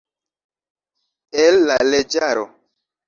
[1.43, 2.47] El la leĝaro.